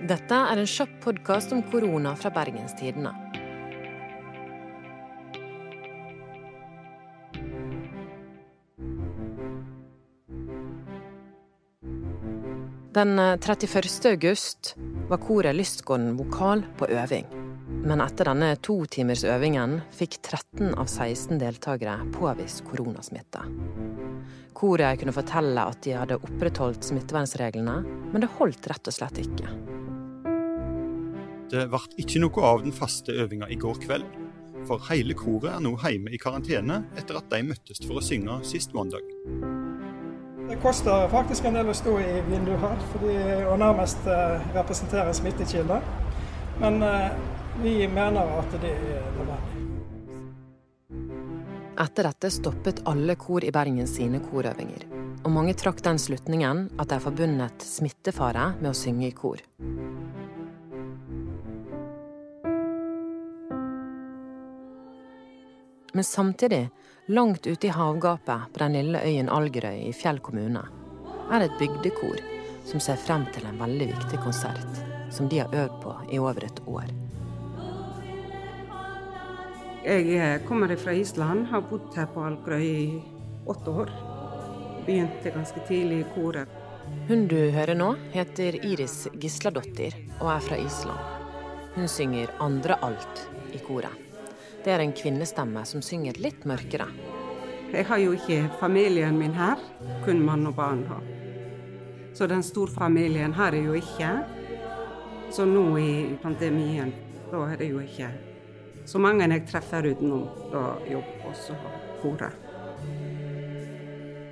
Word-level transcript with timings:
Dette 0.00 0.32
er 0.32 0.56
en 0.56 0.68
kjapp 0.68 0.92
podkast 1.04 1.50
om 1.52 1.60
korona 1.68 2.14
fra 2.16 2.30
Bergenstidene. 2.32 3.10
Den 12.96 13.18
31. 13.18 13.90
august 14.08 14.72
var 15.10 15.20
koret 15.20 15.54
Lystgården 15.54 16.16
vokal 16.16 16.64
på 16.78 16.88
øving. 16.88 17.28
Men 17.84 18.00
etter 18.00 18.32
denne 18.32 18.54
to 18.64 18.78
timers 18.88 19.26
øvingen 19.28 19.82
fikk 19.94 20.16
13 20.22 20.72
av 20.80 20.88
16 20.88 21.38
deltakere 21.44 21.98
påvist 22.16 22.64
koronasmitte. 22.64 23.44
Koret 24.56 25.00
kunne 25.00 25.14
fortelle 25.14 25.68
at 25.72 25.84
de 25.84 25.94
hadde 25.96 26.18
opprettholdt 26.24 26.88
smittevernreglene, 26.88 27.76
men 27.84 28.24
det 28.24 28.32
holdt 28.40 28.72
rett 28.72 28.88
og 28.88 28.96
slett 28.96 29.20
ikke. 29.22 29.52
Det 31.50 31.64
ble 31.66 31.80
ikke 31.98 32.20
noe 32.22 32.42
av 32.46 32.60
den 32.62 32.74
faste 32.74 33.14
øvinga 33.24 33.48
i 33.50 33.58
går 33.58 33.80
kveld. 33.82 34.04
For 34.68 34.82
hele 34.90 35.16
koret 35.18 35.48
er 35.50 35.62
nå 35.64 35.72
hjemme 35.82 36.12
i 36.14 36.20
karantene 36.20 36.82
etter 37.00 37.18
at 37.18 37.30
de 37.32 37.40
møttes 37.48 37.80
for 37.82 37.98
å 37.98 38.04
synge 38.04 38.36
sist 38.46 38.76
mandag. 38.76 39.02
Det 40.50 40.58
koster 40.62 41.08
faktisk 41.10 41.46
en 41.46 41.58
del 41.58 41.70
å 41.70 41.74
stå 41.74 41.96
i 42.02 42.20
vinduet 42.26 42.62
her, 42.62 42.78
fordi 42.92 43.16
å 43.50 43.56
nærmest 43.58 44.06
eh, 44.10 44.46
representere 44.54 45.14
smittekilder. 45.14 45.84
Men 46.62 46.82
eh, 46.86 47.10
vi 47.62 47.74
mener 47.90 48.34
at 48.38 48.56
det 48.62 48.72
er 48.74 49.10
nødvendig. 49.18 49.66
Etter 51.80 52.10
dette 52.10 52.30
stoppet 52.34 52.82
alle 52.90 53.14
kor 53.18 53.46
i 53.46 53.52
Bergen 53.54 53.86
sine 53.88 54.20
korøvinger. 54.22 54.86
Og 55.24 55.32
mange 55.32 55.54
trakk 55.58 55.82
den 55.86 55.98
slutningen 56.02 56.66
at 56.76 56.90
det 56.90 56.98
er 56.98 57.06
forbundet 57.06 57.64
smittefare 57.64 58.52
med 58.60 58.70
å 58.70 58.76
synge 58.76 59.08
i 59.08 59.14
kor. 59.16 59.40
Men 65.92 66.04
samtidig, 66.04 66.68
langt 67.06 67.46
ute 67.46 67.66
i 67.66 67.70
havgapet 67.70 68.52
på 68.52 68.58
den 68.62 68.72
lille 68.72 69.02
øyen 69.02 69.28
Algerøy 69.28 69.88
i 69.88 69.92
Fjell 69.92 70.20
kommune, 70.22 70.62
er 71.30 71.42
det 71.42 71.50
et 71.50 71.58
bygdekor 71.58 72.20
som 72.64 72.82
ser 72.82 73.00
frem 73.00 73.26
til 73.34 73.46
en 73.48 73.58
veldig 73.58 73.88
viktig 73.90 74.20
konsert, 74.22 74.82
som 75.10 75.28
de 75.28 75.40
har 75.42 75.54
øvd 75.54 75.80
på 75.82 75.94
i 76.12 76.18
over 76.18 76.46
et 76.46 76.60
år. 76.66 76.92
Jeg 79.80 80.10
eh, 80.12 80.42
kommer 80.46 80.76
fra 80.76 80.92
Island, 80.92 81.46
har 81.50 81.64
bodd 81.70 81.94
her 81.96 82.06
på 82.14 82.22
Algerøy 82.28 82.66
i 82.68 83.02
åtte 83.48 83.70
år. 83.82 83.94
Begynte 84.86 85.32
ganske 85.34 85.62
tidlig 85.68 86.02
i 86.02 86.10
koret. 86.14 86.58
Hun 87.08 87.26
du 87.30 87.38
hører 87.54 87.74
nå, 87.78 87.94
heter 88.12 88.58
Iris 88.66 89.06
Gisladottir 89.22 89.96
og 90.20 90.28
er 90.34 90.44
fra 90.44 90.60
Island. 90.60 91.18
Hun 91.74 91.88
synger 91.88 92.34
andre 92.42 92.76
alt 92.84 93.26
i 93.54 93.62
koret. 93.64 94.09
Det 94.64 94.72
er 94.74 94.84
en 94.84 94.96
kvinnestemme 94.96 95.64
som 95.64 95.82
synger 95.84 96.20
litt 96.20 96.44
mørkere. 96.48 96.88
Jeg 97.70 97.86
har 97.86 98.00
jo 98.02 98.16
ikke 98.16 98.48
familien 98.60 99.18
min 99.18 99.36
her, 99.36 99.60
kun 100.04 100.24
mann 100.26 100.48
og 100.50 100.56
barn. 100.58 100.82
Her. 100.88 101.04
Så 102.14 102.26
den 102.26 102.42
storfamilien 102.42 103.32
har 103.38 103.54
jeg 103.56 103.68
jo 103.68 103.78
ikke. 103.78 104.10
Så 105.30 105.46
nå 105.46 105.68
i 105.78 105.92
pandemien, 106.22 106.90
da 107.30 107.46
er 107.52 107.60
det 107.60 107.70
jo 107.70 107.84
ikke 107.84 108.10
så 108.90 108.98
mange 108.98 109.26
jeg 109.28 109.44
treffer 109.46 109.86
utenom 109.92 110.24
da 110.50 110.62
jobb 110.90 111.26
også 111.30 111.54
koret. 112.00 112.32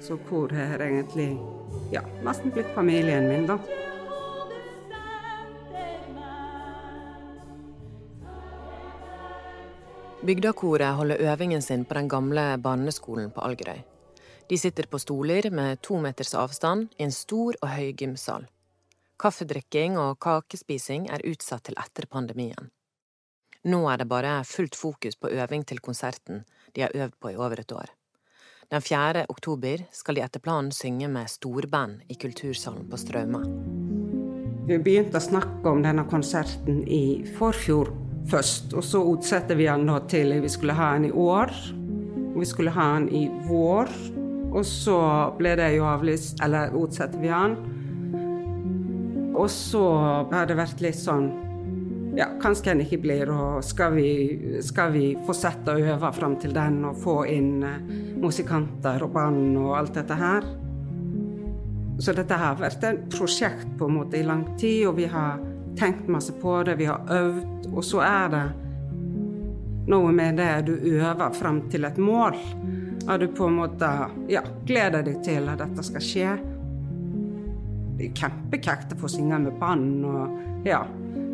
Så 0.03 0.17
koret 0.29 0.59
er 0.59 0.83
egentlig 0.83 1.29
ja, 1.93 2.03
nesten 2.27 2.51
blitt 2.55 2.71
familien 2.75 3.29
min, 3.29 3.47
da. 3.47 3.59
Bygdakoret 10.19 10.97
holder 10.99 11.21
øvingen 11.33 11.63
sin 11.63 11.85
på 11.85 11.95
den 11.95 12.09
gamle 12.09 12.59
barneskolen 12.63 13.31
på 13.31 13.41
Algerøy. 13.41 13.79
De 14.51 14.59
sitter 14.59 14.87
på 14.91 14.99
stoler 14.99 15.51
med 15.51 15.79
to 15.83 16.01
meters 16.03 16.35
avstand 16.35 16.89
i 16.99 17.05
en 17.05 17.13
stor 17.13 17.55
og 17.63 17.69
høy 17.69 17.93
gymsal. 17.93 18.49
Kaffedrikking 19.21 19.99
og 19.99 20.19
kakespising 20.19 21.07
er 21.07 21.23
utsatt 21.23 21.69
til 21.69 21.79
etter 21.79 22.09
pandemien. 22.11 22.71
Nå 23.65 23.85
er 23.93 24.03
det 24.03 24.09
bare 24.09 24.43
fullt 24.45 24.75
fokus 24.75 25.17
på 25.17 25.31
øving 25.31 25.65
til 25.67 25.79
konserten 25.79 26.43
de 26.75 26.83
har 26.83 26.95
øvd 26.95 27.15
på 27.21 27.31
i 27.31 27.37
over 27.37 27.61
et 27.61 27.73
år. 27.73 27.87
Den 28.71 28.83
4. 28.83 29.25
oktober 29.29 29.87
skal 29.93 30.19
de 30.19 30.27
etter 30.27 30.41
planen 30.41 30.73
synge 30.73 31.09
med 31.09 31.31
storband 31.31 32.03
i 32.09 32.15
Kultursalen 32.15 32.91
på 32.91 32.99
Strauma. 32.99 33.45
Vi 34.67 34.83
begynte 34.83 35.23
å 35.23 35.25
snakke 35.25 35.71
om 35.71 35.83
denne 35.83 36.05
konserten 36.11 36.83
i 36.85 37.25
forfjor 37.39 38.08
først. 38.31 38.73
Og 38.77 38.85
så 38.85 39.03
utsatte 39.13 39.57
vi 39.59 39.69
den 39.69 39.89
da 39.89 39.99
til 40.11 40.37
vi 40.43 40.53
skulle 40.53 40.77
ha 40.77 40.93
den 40.97 41.09
i 41.11 41.13
år. 41.13 41.53
Vi 42.39 42.47
skulle 42.47 42.75
ha 42.75 42.95
den 42.99 43.09
i 43.15 43.27
vår. 43.49 43.91
Og 44.49 44.65
så 44.65 44.99
ble 45.37 45.57
det 45.61 45.75
jo 45.77 45.85
avlyst, 45.89 46.41
eller 46.45 46.73
utsatte 46.77 47.21
vi 47.21 47.29
den. 47.29 47.59
Og 49.39 49.51
så 49.53 49.85
har 50.33 50.49
det 50.49 50.57
vært 50.59 50.81
litt 50.83 50.99
sånn 50.99 51.29
ja, 52.19 52.27
kanskje 52.43 52.73
den 52.73 52.83
ikke 52.83 52.99
blir, 53.05 53.31
og 53.31 53.61
skal 53.63 53.93
vi, 53.95 54.09
skal 54.65 54.91
vi 54.91 55.13
fortsette 55.27 55.71
å 55.71 55.83
øve 55.93 56.09
fram 56.17 56.35
til 56.43 56.55
den 56.57 56.81
og 56.89 56.99
få 56.99 57.21
inn 57.31 57.63
uh, 57.63 57.77
musikanter 58.19 59.05
og 59.07 59.13
band 59.15 59.59
og 59.61 59.77
alt 59.79 60.01
dette 60.01 60.17
her? 60.19 60.49
Så 62.03 62.15
dette 62.15 62.35
har 62.39 62.59
vært 62.59 62.83
et 62.87 63.07
prosjekt 63.13 63.71
på 63.79 63.87
en 63.87 64.01
måte 64.01 64.19
i 64.19 64.27
lang 64.27 64.45
tid, 64.59 64.89
og 64.91 64.99
vi 64.99 65.07
har 65.11 65.39
tenkt 65.79 66.09
masse 66.11 66.35
på 66.43 66.61
det, 66.67 66.77
vi 66.81 66.89
har 66.91 67.07
øvd, 67.11 67.71
og 67.73 67.85
så 67.87 68.03
er 68.05 68.33
det 68.35 68.45
noe 69.89 70.13
med 70.13 70.37
det 70.37 70.53
du 70.69 70.75
øver 70.77 71.33
fram 71.33 71.63
til 71.73 71.89
et 71.89 71.99
mål. 71.99 72.37
At 73.09 73.23
du 73.23 73.29
på 73.33 73.49
en 73.49 73.57
måte 73.63 73.89
ja, 74.29 74.43
gleder 74.69 75.07
deg 75.07 75.23
til 75.25 75.49
at 75.49 75.63
dette 75.63 75.85
skal 75.87 76.05
skje. 76.05 76.33
Det 77.99 78.11
er 78.11 78.19
kjempekjekt 78.21 78.93
å 78.95 78.99
få 79.01 79.11
synge 79.11 79.39
med 79.47 79.57
band. 79.61 80.05
og 80.05 80.67
ja, 80.69 80.83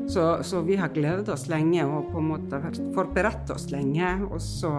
så, 0.07 0.43
så, 0.47 0.63
vi 0.63 0.77
har 0.79 0.93
gledet 0.95 1.29
oss 1.33 1.49
lenge 1.51 1.83
og 1.89 2.13
på 2.13 2.21
en 2.21 2.31
måte 2.31 2.61
forberedt 2.95 3.51
oss 3.51 3.71
lenge. 3.75 4.15
Og 4.31 4.39
så 4.43 4.73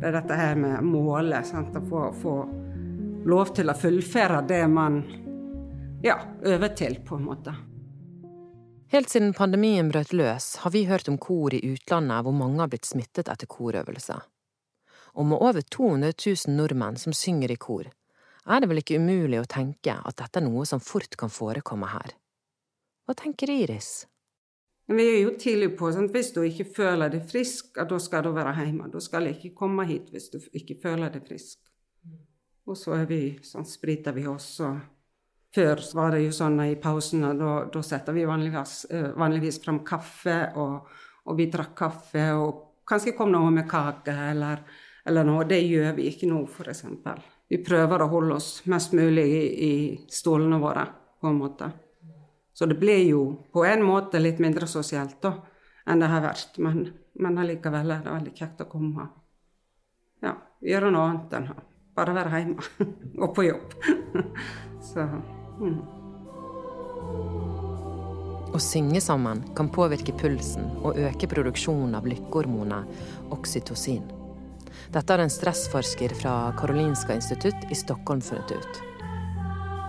det 0.00 0.10
er 0.10 0.18
dette 0.18 0.40
her 0.40 0.58
med 0.58 0.82
målet. 0.86 1.46
Sant? 1.46 1.76
Å 1.76 1.86
få, 1.86 2.04
få 2.18 2.34
lov 3.28 3.54
til 3.54 3.70
å 3.70 3.78
fullføre 3.78 4.42
det 4.48 4.64
man 4.72 5.02
ja, 6.02 6.18
øver 6.42 6.74
til, 6.78 6.98
på 7.06 7.18
en 7.18 7.26
måte. 7.30 7.54
Helt 8.88 9.10
siden 9.12 9.34
pandemien 9.36 9.90
brøt 9.92 10.14
løs, 10.16 10.56
har 10.62 10.72
vi 10.72 10.86
hørt 10.88 11.08
om 11.12 11.18
kor 11.20 11.52
i 11.52 11.60
utlandet 11.60 12.24
hvor 12.24 12.32
mange 12.32 12.62
har 12.62 12.70
blitt 12.72 12.88
smittet 12.88 13.28
etter 13.28 13.44
korøvelser. 13.44 14.22
Og 15.20 15.26
med 15.28 15.42
over 15.44 15.60
200 15.60 16.14
000 16.16 16.54
nordmenn 16.56 16.96
som 16.96 17.12
synger 17.12 17.52
i 17.52 17.58
kor, 17.60 17.90
er 18.48 18.62
det 18.64 18.70
vel 18.70 18.80
ikke 18.80 18.96
umulig 18.96 19.42
å 19.42 19.50
tenke 19.50 19.92
at 19.92 20.16
dette 20.22 20.40
er 20.40 20.46
noe 20.46 20.64
som 20.64 20.80
fort 20.80 21.18
kan 21.20 21.28
forekomme 21.28 21.90
her. 21.92 22.16
Hva 23.04 23.16
tenker 23.18 23.52
Iris? 23.52 24.06
Vi 24.88 25.04
er 25.04 25.20
jo 25.20 25.34
tidlig 25.36 25.74
på 25.76 25.92
sant? 25.92 26.14
Hvis 26.14 26.32
du 26.32 26.40
ikke 26.46 26.64
føler 26.80 27.12
deg 27.12 27.28
frisk, 27.28 27.74
da 27.76 27.98
skal 28.00 28.24
du 28.24 28.32
være 28.32 28.54
hjemme. 28.56 28.88
Da 28.88 29.02
skal 29.04 29.28
du 29.28 29.34
ikke 29.34 29.52
komme 29.58 29.84
hit 29.84 30.08
hvis 30.14 30.30
du 30.32 30.38
ikke 30.56 30.78
føler 30.80 31.12
deg 31.12 31.28
frisk. 31.28 31.60
Og 32.64 32.76
så 32.76 32.96
er 32.96 33.04
vi, 33.08 33.36
sånn 33.44 33.68
spriter 33.68 34.16
vi 34.16 34.24
oss 34.28 34.54
og 34.64 34.80
før 35.54 35.82
var 35.94 36.14
det 36.14 36.24
jo 36.26 36.34
sånn 36.34 36.60
i 36.66 36.76
pausene, 36.80 37.32
da, 37.38 37.52
da 37.72 37.82
setter 37.84 38.16
vi 38.16 38.26
vanligvis, 38.28 38.74
uh, 38.92 39.10
vanligvis 39.18 39.60
fram 39.64 39.80
kaffe, 39.86 40.36
og, 40.60 40.88
og, 41.24 41.34
vi 41.38 41.48
drakk 41.52 41.74
kaffe, 41.78 42.28
og 42.36 42.84
kanskje 42.88 43.16
kom 43.16 43.32
noe 43.32 43.50
med 43.54 43.68
kake 43.70 44.14
eller, 44.30 44.62
eller 45.08 45.28
noe. 45.28 45.46
Det 45.48 45.60
gjør 45.64 45.92
vi 45.98 46.08
ikke 46.12 46.30
nå, 46.30 46.44
f.eks. 46.46 46.84
Vi 47.48 47.60
prøver 47.64 48.04
å 48.04 48.10
holde 48.12 48.36
oss 48.36 48.50
mest 48.68 48.96
mulig 48.96 49.24
i, 49.24 49.44
i 49.68 49.74
stolene 50.12 50.60
våre, 50.60 50.84
på 51.20 51.30
en 51.30 51.38
måte. 51.40 51.70
Så 52.52 52.66
det 52.66 52.76
blir 52.78 53.04
jo 53.06 53.22
på 53.54 53.62
en 53.64 53.84
måte 53.86 54.20
litt 54.20 54.40
mindre 54.42 54.66
sosialt 54.68 55.20
da, 55.22 55.36
enn 55.88 56.02
det 56.02 56.10
har 56.10 56.24
vært. 56.24 56.58
Men, 56.64 56.82
men 57.22 57.40
allikevel 57.40 57.94
er 57.94 58.04
det 58.04 58.14
veldig 58.18 58.34
kjekt 58.36 58.66
å 58.66 58.68
komme 58.68 59.06
ja, 60.24 60.34
gjøre 60.64 60.92
noe 60.92 61.08
annet 61.12 61.34
enn 61.38 61.50
bare 61.98 62.14
være 62.14 62.42
hjemme 62.42 62.88
og 63.22 63.34
på 63.34 63.48
jobb. 63.48 63.74
Så 64.90 65.06
Mm. 65.58 65.78
Å 68.54 68.58
synge 68.62 69.00
sammen 69.04 69.42
kan 69.58 69.68
påvirke 69.70 70.14
pulsen 70.16 70.70
og 70.80 70.96
øke 70.98 71.28
produksjonen 71.30 71.94
av 71.98 72.06
lykkehormonet 72.08 73.32
oksytocin. 73.34 74.06
Dette 74.88 75.12
har 75.12 75.20
en 75.20 75.32
stressforsker 75.32 76.14
fra 76.16 76.34
Karolinska 76.58 77.18
institutt 77.18 77.68
i 77.70 77.76
Stockholm 77.76 78.22
funnet 78.24 78.54
ut. 78.56 78.80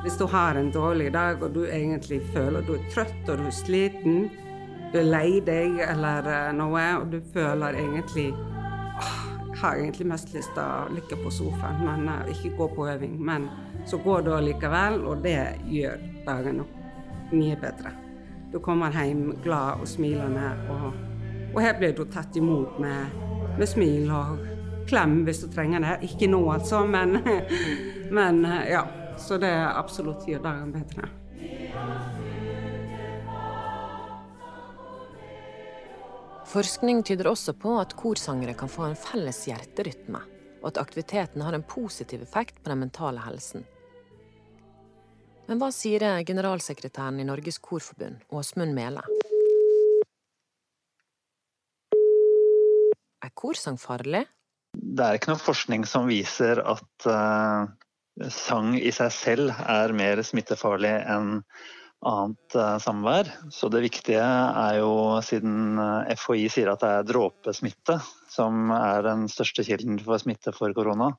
Hvis 0.03 0.17
du 0.19 0.25
har 0.31 0.55
en 0.55 0.71
dårlig 0.71 1.13
dag 1.13 1.41
og 1.43 1.55
du 1.55 1.65
egentlig 1.67 2.21
føler 2.33 2.63
du 2.67 2.75
er 2.75 2.85
trøtt 2.91 3.31
og 3.31 3.39
du 3.39 3.47
er 3.47 3.55
sliten, 3.55 4.21
du 4.91 4.99
er 4.99 5.07
lei 5.07 5.39
deg 5.45 5.79
eller 5.85 6.27
eh, 6.33 6.51
noe, 6.55 6.85
og 7.01 7.11
du 7.13 7.19
føler 7.33 7.77
egentlig 7.79 8.29
åh, 8.33 9.28
har 9.61 9.75
egentlig 9.75 10.07
mest 10.07 10.33
lyst 10.33 10.51
til 10.55 10.63
å 10.63 10.89
ligge 10.93 11.17
på 11.19 11.31
sofaen, 11.33 11.81
men 11.85 12.07
uh, 12.09 12.27
ikke 12.31 12.55
gå 12.57 12.67
på 12.75 12.87
øving. 12.89 13.17
men 13.25 13.49
så 13.85 13.97
går 13.97 14.21
det 14.21 14.41
likevel, 14.43 15.01
og 15.05 15.23
det 15.23 15.39
gjør 15.67 15.97
dagene 16.25 16.65
mye 17.31 17.55
bedre. 17.59 17.93
Du 18.51 18.59
kommer 18.59 18.91
hjem 18.91 19.35
glad 19.43 19.81
og 19.81 19.87
smilende. 19.87 20.51
Og, 20.69 20.93
og 21.55 21.61
her 21.61 21.77
blir 21.77 21.93
du 21.97 22.05
tatt 22.05 22.35
imot 22.37 22.79
med, 22.81 23.13
med, 23.57 23.67
smil 23.69 24.09
og 24.11 24.39
klem 24.89 25.23
hvis 25.27 25.43
du 25.43 25.51
trenger 25.53 25.85
det. 25.85 25.95
Ikke 26.09 26.29
nå, 26.31 26.41
altså, 26.51 26.85
men, 26.85 27.19
men 28.17 28.45
ja. 28.69 28.85
Så 29.19 29.35
det 29.35 29.51
absolutt 29.51 30.23
gjør 30.27 30.45
dager 30.45 30.69
bedre. 30.71 31.09
Forskning 36.49 37.03
tyder 37.05 37.27
også 37.29 37.53
på 37.53 37.75
at 37.77 37.91
korsangere 37.93 38.55
kan 38.57 38.71
få 38.73 38.87
en 38.87 38.95
felles 38.97 39.43
hjerterytme, 39.45 40.21
og 40.63 40.71
at 40.71 40.79
aktiviteten 40.81 41.43
har 41.45 41.53
en 41.53 41.61
positiv 41.61 42.23
effekt 42.25 42.63
på 42.63 42.71
den 42.71 42.79
mentale 42.81 43.21
helsen. 43.21 43.67
Men 45.45 45.61
hva 45.61 45.69
sier 45.73 46.01
generalsekretæren 46.25 47.21
i 47.21 47.27
Norges 47.27 47.61
Korforbund, 47.61 48.23
Åsmund 48.33 48.73
Mele? 48.73 49.03
Er 53.21 53.33
korsang 53.37 53.77
farlig? 53.77 54.23
Det 54.73 55.05
er 55.05 55.19
ikke 55.19 55.35
noe 55.35 55.43
forskning 55.43 55.85
som 55.85 56.09
viser 56.09 56.63
at 56.65 57.09
uh, 57.09 57.69
sang 58.33 58.73
i 58.73 58.89
seg 58.89 59.13
selv 59.13 59.53
er 59.69 59.93
mer 59.93 60.25
smittefarlig 60.25 60.97
enn 61.13 61.43
annet 62.05 62.55
uh, 62.55 62.77
samvær. 62.81 63.29
Så 63.51 63.69
det 63.73 63.83
viktige 63.83 64.23
er 64.23 64.79
jo, 64.79 64.91
siden 65.25 65.79
uh, 65.79 66.07
FHI 66.19 66.47
sier 66.51 66.71
at 66.71 66.83
det 66.83 66.91
er 66.93 67.09
dråpesmitte 67.09 67.99
som 68.29 68.71
er 68.75 69.03
den 69.07 69.27
største 69.31 69.65
kilden 69.67 69.99
for 70.03 70.21
smitte 70.21 70.53
for 70.55 70.73
korona, 70.77 71.11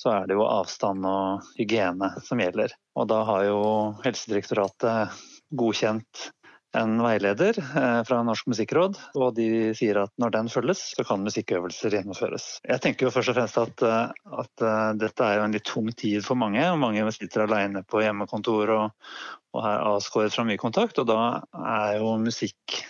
så 0.00 0.14
er 0.14 0.28
det 0.28 0.38
jo 0.38 0.48
avstand 0.48 1.04
og 1.06 1.46
hygiene 1.58 2.14
som 2.26 2.40
gjelder. 2.40 2.74
Og 2.98 3.10
da 3.12 3.22
har 3.28 3.46
jo 3.50 3.62
Helsedirektoratet 4.04 5.20
godkjent 5.56 6.30
en 6.76 7.00
veileder 7.02 7.58
eh, 7.58 8.00
fra 8.06 8.20
Norsk 8.26 8.50
musikkråd, 8.50 8.98
og 9.18 9.34
de 9.38 9.48
sier 9.76 9.98
at 10.04 10.12
når 10.22 10.34
den 10.36 10.50
følges, 10.52 10.82
så 10.96 11.04
kan 11.06 11.24
musikkøvelser 11.26 11.96
gjennomføres. 11.96 12.46
Jeg 12.66 12.82
tenker 12.84 13.08
jo 13.08 13.14
først 13.14 13.32
og 13.32 13.38
fremst 13.40 13.60
at, 13.62 13.84
eh, 13.86 14.30
at 14.44 14.64
eh, 14.66 14.86
dette 15.00 15.26
er 15.26 15.40
jo 15.40 15.48
en 15.48 15.56
litt 15.56 15.66
tung 15.66 15.90
tid 15.90 16.24
for 16.26 16.38
mange. 16.38 16.62
og 16.70 16.78
Mange 16.82 17.06
sitter 17.16 17.46
alene 17.46 17.82
på 17.82 18.04
hjemmekontor 18.04 18.74
og, 18.76 19.12
og 19.56 19.66
er 19.66 19.84
avskåret 19.90 20.34
fra 20.36 20.46
mye 20.46 20.60
kontakt, 20.62 21.02
og 21.02 21.10
da 21.10 21.20
er 21.58 21.98
jo 21.98 22.14
musikk 22.22 22.80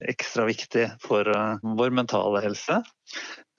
ekstra 0.00 0.44
viktig 0.44 0.88
for 1.02 1.28
uh, 1.28 1.56
vår 1.62 1.90
mentale 1.90 2.42
helse. 2.44 2.80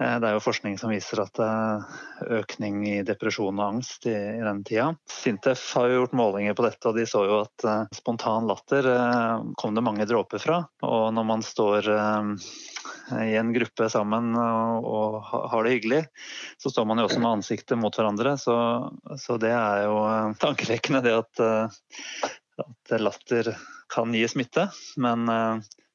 Uh, 0.01 0.17
det 0.19 0.27
er 0.27 0.35
jo 0.35 0.43
forskning 0.43 0.77
som 0.79 0.91
viser 0.91 1.21
at 1.23 1.31
det 1.37 1.47
uh, 1.47 1.97
er 2.25 2.41
økning 2.41 2.81
i 2.89 2.95
depresjon 3.07 3.55
og 3.55 3.65
angst 3.77 4.07
i, 4.09 4.15
i 4.15 4.43
denne 4.43 4.65
tida. 4.67 4.89
Sintef 5.11 5.63
har 5.77 5.89
jo 5.89 6.01
gjort 6.01 6.17
målinger 6.17 6.57
på 6.57 6.65
dette, 6.67 6.83
og 6.89 6.99
de 6.99 7.05
så 7.09 7.23
jo 7.27 7.41
at 7.45 7.67
spontan 7.95 8.49
latter 8.49 8.87
kom 9.59 9.75
det 9.77 9.83
mange 9.85 10.07
dråper 10.09 10.41
fra. 10.41 10.61
Og 10.85 11.07
når 11.15 11.27
man 11.27 11.45
står 11.45 11.89
i 13.21 13.35
en 13.37 13.51
gruppe 13.53 13.87
sammen 13.91 14.33
og, 14.35 15.19
har 15.25 15.65
det 15.65 15.75
hyggelig, 15.75 16.01
så 16.61 16.71
står 16.73 16.87
man 16.89 16.99
jo 16.99 17.07
også 17.07 17.21
med 17.21 17.31
ansiktet 17.37 17.79
mot 17.79 17.95
hverandre. 17.95 18.35
Så, 18.41 18.55
så 19.21 19.37
det 19.41 19.53
er 19.53 19.85
jo 19.85 19.99
tankevekkende 20.41 21.03
det 21.05 21.15
at, 21.19 21.43
at 22.65 22.95
latter 23.01 23.53
kan 23.93 24.15
gi 24.15 24.25
smitte. 24.31 24.69
Men 25.01 25.29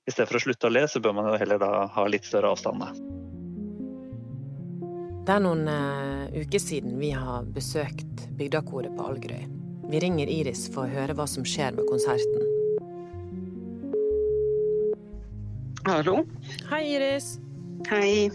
i 0.07 0.13
stedet 0.13 0.29
for 0.31 0.39
å 0.39 0.43
slutte 0.43 0.69
å 0.69 0.73
le, 0.73 0.87
så 0.89 1.01
bør 1.03 1.17
man 1.17 1.31
jo 1.31 1.39
heller 1.41 1.61
da 1.61 1.87
ha 1.93 2.07
litt 2.09 2.27
større 2.29 2.53
avstander. 2.55 2.95
Det 5.27 5.35
er 5.37 5.43
noen 5.45 5.67
uh, 5.69 6.31
uker 6.33 6.63
siden 6.63 6.97
vi 6.99 7.13
har 7.15 7.45
besøkt 7.55 8.25
Bygdakoret 8.39 8.97
på 8.97 9.11
Algerøy. 9.13 9.45
Vi 9.91 10.01
ringer 10.03 10.31
Iris 10.33 10.65
for 10.73 10.87
å 10.87 10.91
høre 10.91 11.15
hva 11.19 11.27
som 11.29 11.45
skjer 11.47 11.77
med 11.77 11.87
konserten. 11.91 12.47
Hallo. 15.87 16.21
Hei, 16.71 16.83
Iris. 16.97 17.35
Hei. 17.91 18.31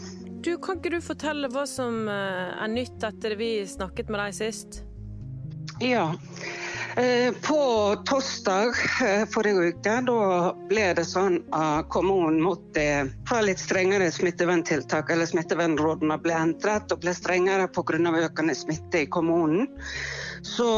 Du, 0.46 0.56
Kan 0.62 0.78
ikke 0.78 0.94
du 0.94 1.00
fortelle 1.02 1.50
hva 1.50 1.66
som 1.70 2.06
uh, 2.08 2.54
er 2.62 2.70
nytt 2.70 3.04
etter 3.04 3.36
vi 3.40 3.50
snakket 3.70 4.12
med 4.14 4.22
deg 4.22 4.38
sist? 4.38 4.84
Ja. 5.82 6.12
Eh, 6.98 7.34
på 7.42 7.96
torsdag 8.06 8.68
eh, 9.04 9.26
forrige 9.28 9.68
uke 9.68 9.96
da 10.08 10.20
ble 10.70 10.84
det 10.96 11.04
sånn 11.04 11.42
at 11.52 11.90
kommunen 11.92 12.38
måtte 12.40 12.86
ha 13.28 13.40
litt 13.44 13.60
strengere 13.60 14.08
smitteverntiltak. 14.16 15.12
Eller 15.12 15.28
smittevernrådene 15.28 16.16
ble 16.24 16.38
endret 16.40 16.96
og 16.96 17.02
ble 17.04 17.12
strengere 17.18 17.68
pga. 17.68 18.00
økende 18.22 18.56
smitte 18.56 19.04
i 19.04 19.10
kommunen. 19.12 19.68
Så 20.42 20.70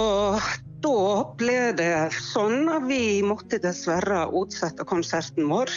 da 0.81 1.05
ble 1.37 1.59
det 1.77 2.09
sånn 2.17 2.65
at 2.65 2.89
vi 2.89 3.21
måtte 3.21 3.61
dessverre 3.61 4.25
utsette 4.33 4.89
konserten 4.89 5.45
vår. 5.53 5.69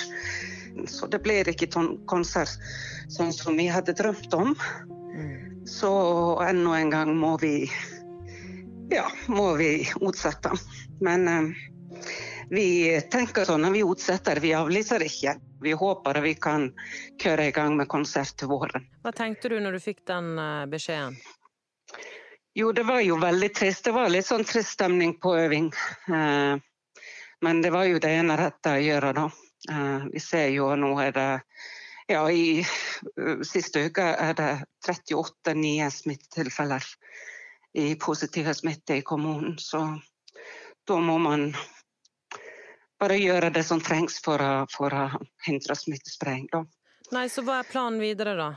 Så 0.88 1.06
det 1.12 1.20
ble 1.20 1.42
ikke 1.52 1.68
konsert 2.08 2.56
sånn 3.12 3.32
som 3.36 3.60
vi 3.60 3.68
hadde 3.68 3.92
drømt 3.92 4.32
om. 4.32 4.56
Mm. 5.12 5.66
Så 5.68 5.92
enda 6.48 6.80
en 6.80 6.90
gang 6.96 7.12
må 7.12 7.36
vi 7.44 7.68
ja, 8.90 9.06
må 9.26 9.54
vi 9.56 9.72
utsette. 10.00 10.52
Men 11.00 11.28
eh, 11.28 11.50
vi 12.50 12.66
tenker 13.10 13.46
sånn 13.46 13.64
at 13.68 13.74
vi 13.74 13.84
utsetter, 13.86 14.40
vi 14.42 14.54
avlyser 14.58 15.04
ikke. 15.06 15.36
Vi 15.62 15.74
håper 15.76 16.20
vi 16.24 16.34
kan 16.40 16.70
kjøre 17.22 17.50
i 17.50 17.52
gang 17.54 17.76
med 17.78 17.88
konsert 17.92 18.34
til 18.40 18.50
våren. 18.50 18.86
Hva 19.04 19.12
tenkte 19.14 19.52
du 19.52 19.58
når 19.60 19.76
du 19.76 19.84
fikk 19.84 20.02
den 20.08 20.32
eh, 20.38 20.64
beskjeden? 20.72 21.18
Jo, 22.58 22.72
det 22.74 22.82
var 22.88 22.98
jo 23.04 23.20
veldig 23.20 23.52
trist. 23.54 23.84
Det 23.86 23.94
var 23.94 24.10
litt 24.10 24.26
sånn 24.26 24.44
trist 24.48 24.74
stemning 24.74 25.14
på 25.22 25.36
øving. 25.38 25.70
Eh, 26.10 26.56
men 27.40 27.62
det 27.62 27.70
var 27.72 27.86
jo 27.86 28.00
det 28.02 28.10
ene 28.18 28.36
rette 28.40 28.74
å 28.74 28.82
gjøre, 28.82 29.12
da. 29.16 29.28
Eh, 29.70 30.08
vi 30.10 30.22
ser 30.24 30.48
jo 30.56 30.72
nå 30.76 30.96
er 31.04 31.14
det 31.14 31.30
ja, 32.10 32.24
i 32.26 32.64
siste 33.46 33.84
uke 33.86 34.02
er 34.02 34.34
det 34.34 34.50
38 34.88 35.54
nye 35.54 35.86
smittetilfeller 35.94 36.82
i 37.74 37.94
positive 37.94 38.54
smitte 38.54 38.96
i 38.96 39.02
kommunen. 39.02 39.58
Så 39.58 39.82
da 40.88 40.96
må 40.98 41.18
man 41.18 41.50
bare 43.00 43.16
gjøre 43.16 43.50
det 43.54 43.64
som 43.64 43.80
trengs 43.80 44.18
for 44.24 44.42
å, 44.42 44.66
for 44.72 44.92
å 44.92 45.06
hindre 45.46 45.76
smittespredning. 45.76 46.66
Nei, 47.10 47.28
Så 47.28 47.42
hva 47.46 47.60
er 47.60 47.70
planen 47.70 48.00
videre, 48.02 48.36
da? 48.38 48.50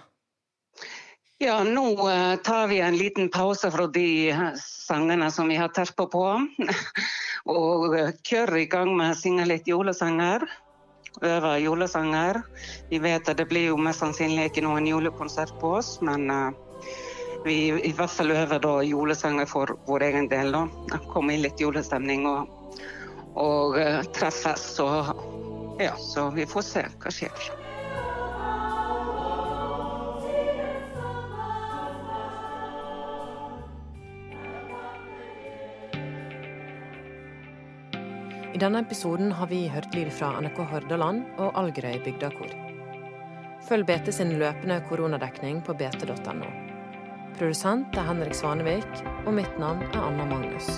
Ja, 1.42 1.58
nå 1.64 1.86
uh, 2.08 2.36
tar 2.46 2.68
vi 2.68 2.80
en 2.80 2.98
liten 2.98 3.30
pause 3.30 3.72
fra 3.72 3.88
de 3.92 4.32
uh, 4.32 4.52
sangene 4.60 5.32
som 5.32 5.50
vi 5.50 5.58
har 5.60 5.72
terpa 5.76 6.06
på. 6.08 6.26
og 7.58 7.96
uh, 7.98 8.12
kjører 8.24 8.62
i 8.62 8.68
gang 8.72 8.94
med 8.96 9.16
å 9.16 9.18
synge 9.20 9.48
litt 9.50 9.68
julesanger. 9.68 10.46
Øve 11.22 11.58
julesanger. 11.62 12.42
Vi 12.90 13.00
vet 13.04 13.28
at 13.30 13.42
det 13.42 13.48
blir 13.50 13.72
jo 13.72 13.80
mest 13.82 14.02
sannsynlig 14.02 14.52
ikke 14.52 14.64
noen 14.66 14.88
julekonsert 14.90 15.54
på 15.62 15.76
oss, 15.78 15.98
men 16.02 16.26
vi 17.46 17.56
i 17.84 17.92
hvert 17.92 18.12
fall 18.12 18.32
øver 18.32 18.60
da 18.64 18.74
julesanger 18.86 19.48
for 19.50 19.76
vår 19.88 20.08
egen 20.10 20.30
del. 20.32 20.52
da. 20.52 20.68
Komme 21.12 21.36
i 21.36 21.42
litt 21.44 21.60
julestemning 21.62 22.28
og, 22.30 22.48
og 23.36 23.78
uh, 23.80 24.00
treffes. 24.16 24.80
Og, 24.84 25.12
ja, 25.82 25.96
så 26.00 26.30
vi 26.36 26.48
får 26.48 26.68
se 26.70 26.88
hva 27.04 27.14
skjer. 27.14 27.52
I 38.54 38.60
denne 38.62 38.84
episoden 38.86 39.32
har 39.34 39.50
vi 39.50 39.66
hørt 39.68 39.96
lyd 39.98 40.12
fra 40.14 40.36
NRK 40.40 40.60
Hordaland 40.70 41.24
og 41.42 41.58
Algerøy 41.58 41.98
bygdakor. 42.06 42.54
Følg 43.66 43.88
BT 43.88 44.14
sin 44.14 44.36
løpende 44.38 44.78
koronadekning 44.90 45.64
på 45.66 45.74
bt.no. 45.74 46.63
Produsent 47.34 47.98
er 47.98 48.06
Henrik 48.08 48.36
Svanevik, 48.38 49.06
og 49.26 49.34
mitt 49.34 49.60
navn 49.60 49.82
er 49.94 50.02
Anna 50.06 50.26
Magnus. 50.30 50.70